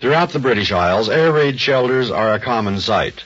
Throughout 0.00 0.30
the 0.30 0.38
British 0.38 0.70
Isles, 0.70 1.08
air 1.08 1.32
raid 1.32 1.58
shelters 1.58 2.08
are 2.08 2.32
a 2.32 2.38
common 2.38 2.78
sight. 2.78 3.24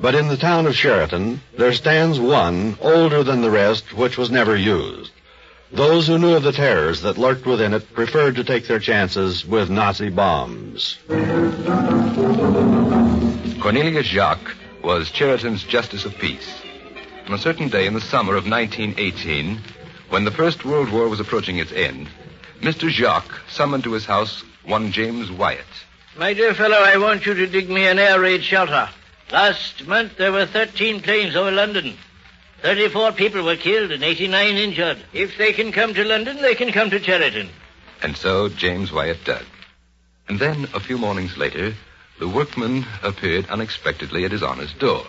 But 0.00 0.14
in 0.14 0.28
the 0.28 0.38
town 0.38 0.66
of 0.66 0.74
Sheraton, 0.74 1.42
there 1.58 1.74
stands 1.74 2.18
one, 2.18 2.78
older 2.80 3.22
than 3.22 3.42
the 3.42 3.50
rest, 3.50 3.92
which 3.92 4.16
was 4.16 4.30
never 4.30 4.56
used. 4.56 5.12
Those 5.72 6.06
who 6.06 6.18
knew 6.18 6.34
of 6.34 6.42
the 6.42 6.52
terrors 6.52 7.02
that 7.02 7.18
lurked 7.18 7.44
within 7.44 7.74
it 7.74 7.92
preferred 7.92 8.36
to 8.36 8.44
take 8.44 8.66
their 8.66 8.78
chances 8.78 9.44
with 9.44 9.68
Nazi 9.68 10.08
bombs. 10.08 10.96
Cornelius 13.60 14.06
Jacques 14.06 14.56
was 14.82 15.08
Sheraton's 15.08 15.64
Justice 15.64 16.06
of 16.06 16.16
Peace. 16.16 16.62
On 17.26 17.34
a 17.34 17.38
certain 17.38 17.68
day 17.68 17.86
in 17.86 17.92
the 17.92 18.00
summer 18.00 18.36
of 18.36 18.48
1918, 18.48 19.60
when 20.08 20.24
the 20.24 20.30
First 20.30 20.64
World 20.64 20.90
War 20.90 21.08
was 21.08 21.20
approaching 21.20 21.58
its 21.58 21.72
end, 21.72 22.08
Mr. 22.62 22.88
Jacques 22.88 23.38
summoned 23.50 23.84
to 23.84 23.92
his 23.92 24.06
house 24.06 24.42
one 24.64 24.92
James 24.92 25.30
Wyatt. 25.30 25.66
My 26.18 26.32
dear 26.32 26.54
fellow, 26.54 26.78
I 26.78 26.96
want 26.96 27.26
you 27.26 27.34
to 27.34 27.46
dig 27.46 27.68
me 27.68 27.86
an 27.86 27.98
air 27.98 28.18
raid 28.18 28.42
shelter. 28.42 28.88
Last 29.30 29.86
month 29.86 30.16
there 30.16 30.32
were 30.32 30.46
13 30.46 31.02
planes 31.02 31.36
over 31.36 31.50
London. 31.50 31.94
34 32.62 33.12
people 33.12 33.44
were 33.44 33.56
killed 33.56 33.90
and 33.90 34.02
89 34.02 34.56
injured. 34.56 34.98
If 35.12 35.36
they 35.36 35.52
can 35.52 35.72
come 35.72 35.92
to 35.92 36.04
London, 36.04 36.40
they 36.40 36.54
can 36.54 36.72
come 36.72 36.88
to 36.88 37.02
Sheraton. 37.02 37.50
And 38.02 38.16
so 38.16 38.48
James 38.48 38.90
Wyatt 38.90 39.24
dug. 39.24 39.44
And 40.26 40.38
then, 40.38 40.68
a 40.72 40.80
few 40.80 40.96
mornings 40.96 41.36
later, 41.36 41.74
the 42.18 42.28
workman 42.28 42.86
appeared 43.02 43.50
unexpectedly 43.50 44.24
at 44.24 44.32
his 44.32 44.42
honor's 44.42 44.72
door. 44.72 45.04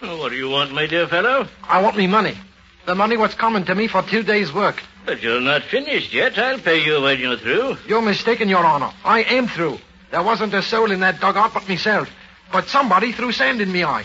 Oh, 0.00 0.16
what 0.18 0.30
do 0.30 0.36
you 0.36 0.48
want, 0.48 0.72
my 0.72 0.86
dear 0.86 1.08
fellow? 1.08 1.48
I 1.64 1.82
want 1.82 1.96
me 1.96 2.06
money. 2.06 2.38
The 2.86 2.94
money 2.94 3.16
what's 3.16 3.34
coming 3.34 3.64
to 3.64 3.74
me 3.74 3.88
for 3.88 4.02
two 4.02 4.22
days' 4.22 4.52
work. 4.52 4.80
But 5.06 5.22
you're 5.22 5.40
not 5.40 5.62
finished 5.62 6.12
yet. 6.12 6.38
I'll 6.38 6.60
pay 6.60 6.84
you 6.84 7.02
when 7.02 7.18
you're 7.18 7.36
through. 7.36 7.78
You're 7.88 8.02
mistaken, 8.02 8.48
Your 8.48 8.64
Honor. 8.64 8.92
I 9.04 9.24
am 9.24 9.48
through. 9.48 9.78
There 10.12 10.22
wasn't 10.22 10.52
a 10.52 10.60
soul 10.62 10.92
in 10.92 11.00
that 11.00 11.20
dugout 11.20 11.54
but 11.54 11.66
myself. 11.66 12.08
But 12.52 12.68
somebody 12.68 13.12
threw 13.12 13.32
sand 13.32 13.62
in 13.62 13.72
me 13.72 13.82
eye. 13.82 14.04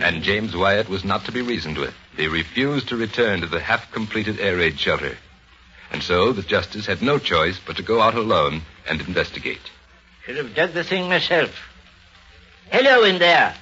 And 0.00 0.22
James 0.22 0.54
Wyatt 0.54 0.90
was 0.90 1.02
not 1.02 1.24
to 1.24 1.32
be 1.32 1.40
reasoned 1.40 1.78
with. 1.78 1.94
He 2.14 2.28
refused 2.28 2.88
to 2.88 2.96
return 2.96 3.40
to 3.40 3.46
the 3.46 3.58
half-completed 3.58 4.38
air 4.38 4.58
raid 4.58 4.78
shelter. 4.78 5.16
And 5.90 6.02
so 6.02 6.32
the 6.32 6.42
justice 6.42 6.84
had 6.84 7.00
no 7.00 7.18
choice 7.18 7.58
but 7.66 7.76
to 7.76 7.82
go 7.82 8.02
out 8.02 8.14
alone 8.14 8.60
and 8.86 9.00
investigate. 9.00 9.70
Should 10.26 10.36
have 10.36 10.54
dug 10.54 10.74
the 10.74 10.84
thing 10.84 11.08
myself. 11.08 11.50
Hello 12.70 13.04
in 13.04 13.18
there. 13.18 13.54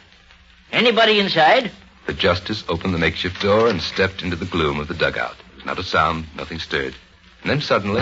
Anybody 0.72 1.20
inside? 1.20 1.70
The 2.08 2.12
justice 2.12 2.64
opened 2.69 2.92
the 2.92 2.98
makeshift 2.98 3.41
door 3.41 3.69
and 3.69 3.80
stepped 3.80 4.22
into 4.22 4.34
the 4.34 4.46
gloom 4.46 4.80
of 4.80 4.89
the 4.89 4.94
dugout. 4.94 5.36
There 5.36 5.56
was 5.56 5.64
not 5.64 5.78
a 5.78 5.84
sound, 5.84 6.27
nothing 6.34 6.58
stirred. 6.58 6.96
And 7.42 7.50
then 7.50 7.61
suddenly. 7.61 8.00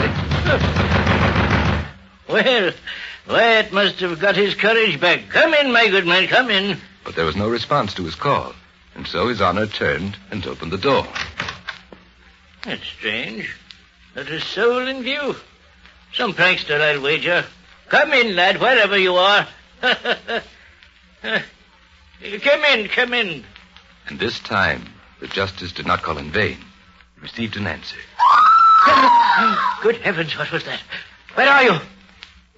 Well, 2.29 2.73
Wyatt 3.29 3.73
must 3.73 4.01
have 4.01 4.21
got 4.21 4.37
his 4.37 4.55
courage 4.55 5.01
back. 5.01 5.29
Come 5.31 5.55
in, 5.55 5.73
my 5.73 5.89
good 5.89 6.07
man, 6.07 6.29
come 6.29 6.51
in. 6.51 6.79
But 7.05 7.15
there 7.15 7.25
was 7.25 7.37
no 7.37 7.49
response 7.49 7.95
to 7.95 8.05
his 8.05 8.15
call. 8.15 8.53
And 8.95 9.07
so 9.07 9.29
his 9.29 9.41
honor 9.41 9.67
turned 9.67 10.17
and 10.31 10.47
opened 10.47 10.73
the 10.73 10.79
door. 10.79 11.07
That's 12.65 12.87
strange. 12.87 13.55
Not 14.15 14.29
a 14.29 14.41
soul 14.41 14.87
in 14.89 15.03
view. 15.03 15.37
Some 16.13 16.35
prankster, 16.35 16.81
I'll 16.81 17.01
wager. 17.01 17.45
Come 17.89 18.13
in, 18.13 18.37
lad, 18.37 18.61
wherever 18.61 18.99
you 18.99 19.15
are. 19.15 19.47
come 19.81 20.35
in, 22.65 22.89
come 22.89 23.15
in. 23.15 23.45
And 24.09 24.19
this 24.19 24.39
time, 24.41 24.85
the 25.21 25.29
justice 25.29 25.73
did 25.73 25.87
not 25.87 26.03
call 26.03 26.19
in 26.19 26.31
vain. 26.31 26.59
He 27.15 27.21
received 27.23 27.57
an 27.57 27.67
answer. 27.67 27.97
Good 29.83 29.97
heavens, 30.03 30.37
what 30.37 30.51
was 30.51 30.65
that? 30.65 30.81
Where 31.35 31.49
are 31.49 31.63
you? 31.63 31.79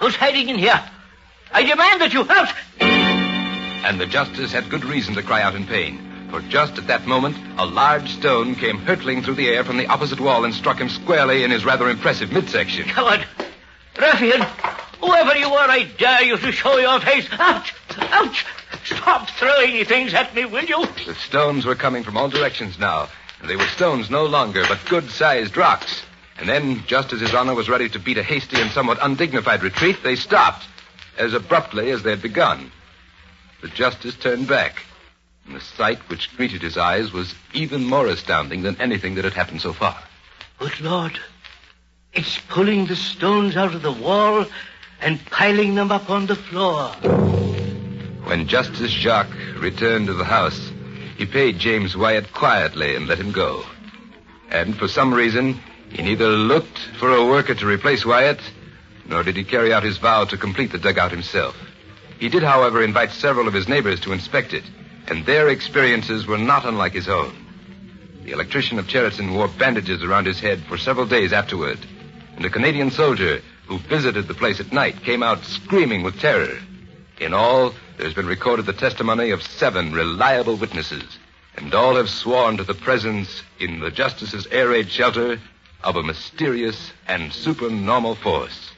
Who's 0.01 0.17
hiding 0.17 0.49
in 0.49 0.59
here? 0.59 0.83
I 1.53 1.63
demand 1.63 2.01
that 2.01 2.15
you 2.15 2.25
help. 2.25 2.49
And 2.81 4.01
the 4.01 4.07
justice 4.07 4.53
had 4.53 4.71
good 4.71 4.85
reason 4.85 5.15
to 5.15 5.23
cry 5.23 5.43
out 5.43 5.55
in 5.55 5.67
pain. 5.67 6.29
For 6.31 6.41
just 6.43 6.79
at 6.79 6.87
that 6.87 7.07
moment, 7.07 7.37
a 7.59 7.67
large 7.67 8.09
stone 8.09 8.55
came 8.55 8.79
hurtling 8.79 9.23
through 9.23 9.35
the 9.35 9.49
air 9.49 9.63
from 9.63 9.77
the 9.77 9.87
opposite 9.89 10.21
wall 10.21 10.45
and 10.45 10.55
struck 10.55 10.79
him 10.79 10.89
squarely 10.89 11.45
in 11.45 11.51
his 11.51 11.65
rather 11.65 11.91
impressive 11.91 12.33
midsection. 12.33 12.85
Coward! 12.89 13.27
Ruffian! 13.99 14.43
Whoever 15.01 15.37
you 15.37 15.49
are, 15.49 15.69
I 15.69 15.85
dare 15.99 16.23
you 16.23 16.39
to 16.39 16.53
show 16.53 16.79
your 16.79 17.01
face. 17.01 17.27
Ouch! 17.33 17.75
Ouch! 17.99 18.47
Stop 18.85 19.29
throwing 19.31 19.85
things 19.85 20.15
at 20.15 20.35
me, 20.35 20.47
will 20.47 20.65
you? 20.65 20.87
The 21.05 21.15
stones 21.15 21.67
were 21.67 21.75
coming 21.75 22.05
from 22.05 22.17
all 22.17 22.29
directions 22.29 22.79
now, 22.79 23.09
and 23.41 23.51
they 23.51 23.57
were 23.57 23.67
stones 23.67 24.09
no 24.09 24.25
longer, 24.25 24.63
but 24.67 24.79
good-sized 24.89 25.57
rocks. 25.57 26.05
And 26.41 26.49
then, 26.49 26.83
just 26.87 27.13
as 27.13 27.21
his 27.21 27.35
honor 27.35 27.55
was 27.55 27.69
ready 27.69 27.91
to 27.91 27.99
beat 27.99 28.17
a 28.17 28.23
hasty 28.23 28.59
and 28.59 28.71
somewhat 28.71 28.99
undignified 29.03 29.63
retreat, 29.63 29.99
they 30.03 30.17
stopped, 30.17 30.67
as 31.19 31.35
abruptly 31.35 31.91
as 31.91 32.03
they 32.03 32.11
had 32.11 32.23
begun. 32.23 32.73
The 33.61 33.69
justice 33.69 34.17
turned 34.17 34.49
back, 34.49 34.83
and 35.47 35.55
the 35.55 35.61
sight 35.61 35.99
which 36.09 36.35
greeted 36.39 36.63
his 36.63 36.79
eyes 36.79 37.13
was 37.13 37.35
even 37.53 37.85
more 37.85 38.07
astounding 38.07 38.63
than 38.63 38.81
anything 38.81 39.17
that 39.17 39.25
had 39.25 39.35
happened 39.35 39.61
so 39.61 39.75
far. 39.75 40.03
Good 40.59 40.81
Lord. 40.81 41.21
It's 42.15 42.41
pulling 42.49 42.87
the 42.87 42.97
stones 42.97 43.55
out 43.55 43.75
of 43.75 43.83
the 43.83 43.93
wall 43.93 44.47
and 45.03 45.25
piling 45.27 45.75
them 45.75 45.93
up 45.93 46.09
on 46.09 46.27
the 46.27 46.37
floor. 46.37 46.89
When 48.25 48.49
Justice 48.49 48.91
Jacques 48.91 49.37
returned 49.59 50.07
to 50.07 50.15
the 50.15 50.25
house, 50.25 50.73
he 51.19 51.27
paid 51.27 51.59
James 51.59 51.95
Wyatt 51.95 52.33
quietly 52.33 52.97
and 52.97 53.07
let 53.07 53.19
him 53.19 53.31
go. 53.31 53.63
And 54.51 54.77
for 54.79 54.89
some 54.89 55.13
reason, 55.13 55.61
he 55.91 56.03
neither 56.03 56.29
looked 56.29 56.79
for 56.99 57.11
a 57.11 57.27
worker 57.27 57.55
to 57.55 57.67
replace 57.67 58.07
Wyatt, 58.07 58.41
nor 59.07 59.23
did 59.23 59.37
he 59.37 59.45
carry 59.45 59.73
out 59.73 59.83
his 59.83 59.99
vow 59.99 60.25
to 60.25 60.37
complete 60.37 60.71
the 60.73 60.79
dugout 60.79 61.11
himself. 61.11 61.57
He 62.19 62.29
did, 62.29 62.43
however, 62.43 62.83
invite 62.83 63.11
several 63.11 63.49
of 63.49 63.55
his 63.55 63.69
neighbors 63.69 64.01
to 64.01 64.13
inspect 64.13 64.53
it, 64.55 64.65
and 65.09 65.27
their 65.27 65.49
experiences 65.49 66.27
were 66.27 66.39
not 66.39 66.65
unlike 66.65 66.93
his 66.93 67.09
own. 67.09 67.35
The 68.25 68.33
electrician 68.33 68.79
of 68.79 68.89
Sheraton 68.89 69.35
wore 69.35 69.49
bandages 69.49 70.03
around 70.05 70.27
his 70.27 70.39
head 70.39 70.63
for 70.69 70.79
several 70.79 71.07
days 71.07 71.33
afterward, 71.33 71.79
and 72.37 72.45
a 72.45 72.51
Canadian 72.51 72.91
soldier 72.91 73.41
who 73.67 73.79
visited 73.79 74.29
the 74.29 74.35
place 74.35 74.61
at 74.61 74.73
night 74.73 75.03
came 75.03 75.23
out 75.23 75.45
screaming 75.45 76.03
with 76.03 76.21
terror. 76.21 76.59
In 77.19 77.35
all, 77.35 77.75
there's 77.97 78.15
been 78.15 78.27
recorded 78.27 78.67
the 78.67 78.73
testimony 78.73 79.31
of 79.31 79.43
seven 79.43 79.93
reliable 79.93 80.57
witnesses, 80.57 81.19
and 81.57 81.75
all 81.75 81.97
have 81.97 82.09
sworn 82.09 82.57
to 82.59 82.65
the 82.65 82.75
presence 82.75 83.43
in 83.59 83.81
the 83.81 83.91
Justice's 83.91 84.47
air 84.51 84.69
raid 84.69 84.91
shelter 84.91 85.41
of 85.83 85.97
a 85.97 86.03
mysterious 86.03 86.93
and 87.09 87.33
supernormal 87.33 88.15
force. 88.17 88.71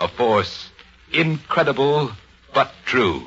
A 0.00 0.08
force 0.08 0.70
incredible 1.12 2.12
but 2.54 2.72
true. 2.84 3.26